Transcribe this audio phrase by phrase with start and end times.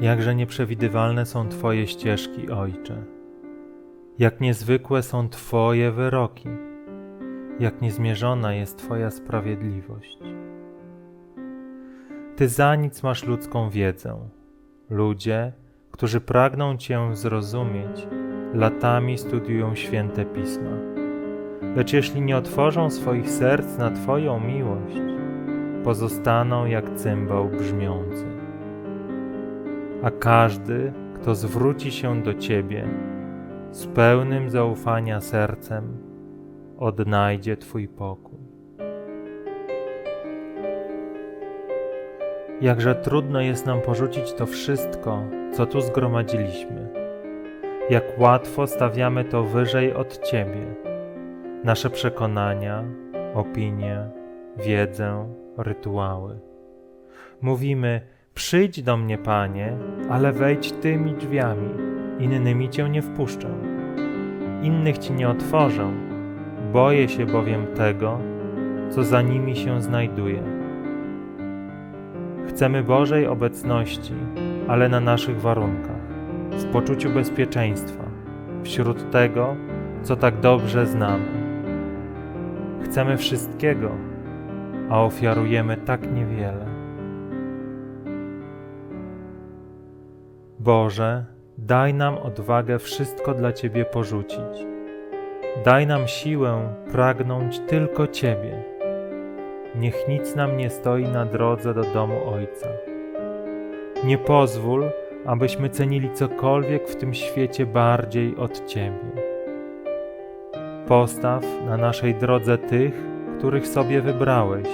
[0.00, 3.04] Jakże nieprzewidywalne są Twoje ścieżki, Ojcze.
[4.18, 6.48] Jak niezwykłe są Twoje wyroki.
[7.60, 10.18] Jak niezmierzona jest Twoja sprawiedliwość.
[12.36, 14.28] Ty za nic masz ludzką wiedzę.
[14.90, 15.52] Ludzie,
[15.90, 18.08] którzy pragną Cię zrozumieć,
[18.54, 20.70] latami studiują święte pisma.
[21.76, 25.00] Lecz jeśli nie otworzą swoich serc na Twoją miłość,
[25.84, 28.37] pozostaną jak cymbał brzmiący.
[30.02, 32.88] A każdy, kto zwróci się do Ciebie
[33.70, 35.96] z pełnym zaufania sercem,
[36.78, 38.38] odnajdzie Twój pokój.
[42.60, 46.88] Jakże trudno jest nam porzucić to wszystko, co tu zgromadziliśmy.
[47.90, 50.74] Jak łatwo stawiamy to wyżej od Ciebie.
[51.64, 52.84] Nasze przekonania,
[53.34, 54.10] opinie,
[54.56, 56.38] wiedzę, rytuały.
[57.42, 58.00] Mówimy:
[58.38, 59.72] Przyjdź do mnie, Panie,
[60.10, 61.68] ale wejdź tymi drzwiami,
[62.18, 63.48] innymi Cię nie wpuszczę.
[64.62, 65.90] Innych Ci nie otworzę,
[66.72, 68.18] boję się bowiem tego,
[68.90, 70.42] co za nimi się znajduje.
[72.48, 74.14] Chcemy Bożej obecności,
[74.68, 76.02] ale na naszych warunkach,
[76.50, 78.04] w poczuciu bezpieczeństwa,
[78.62, 79.56] wśród tego,
[80.02, 81.26] co tak dobrze znamy.
[82.84, 83.90] Chcemy wszystkiego,
[84.90, 86.77] a ofiarujemy tak niewiele.
[90.60, 91.24] Boże,
[91.58, 94.66] daj nam odwagę wszystko dla Ciebie porzucić.
[95.64, 98.62] Daj nam siłę pragnąć tylko Ciebie.
[99.74, 102.68] Niech nic nam nie stoi na drodze do domu Ojca.
[104.04, 104.90] Nie pozwól,
[105.26, 109.22] abyśmy cenili cokolwiek w tym świecie bardziej od Ciebie.
[110.86, 113.04] Postaw na naszej drodze tych,
[113.38, 114.68] których sobie wybrałeś,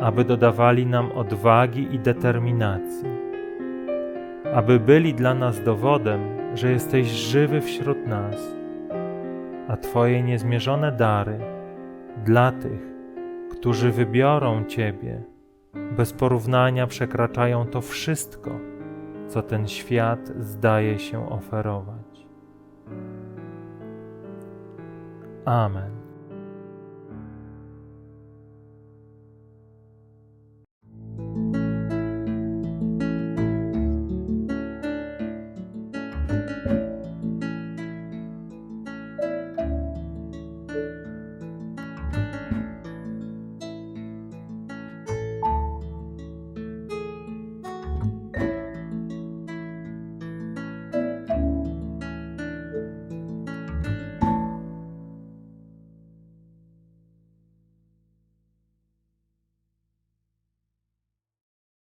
[0.00, 3.15] aby dodawali nam odwagi i determinacji,
[4.56, 6.20] aby byli dla nas dowodem,
[6.54, 8.56] że jesteś żywy wśród nas,
[9.68, 11.38] a Twoje niezmierzone dary
[12.24, 12.80] dla tych,
[13.50, 15.22] którzy wybiorą Ciebie,
[15.96, 18.50] bez porównania przekraczają to wszystko,
[19.28, 22.26] co ten świat zdaje się oferować.
[25.44, 26.05] Amen.